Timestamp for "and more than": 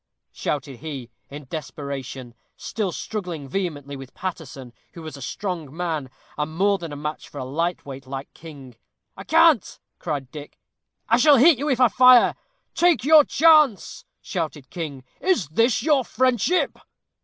6.39-6.91